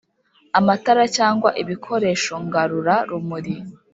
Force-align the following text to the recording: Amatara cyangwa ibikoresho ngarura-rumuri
Amatara 0.59 1.03
cyangwa 1.17 1.49
ibikoresho 1.61 2.33
ngarura-rumuri 2.45 3.55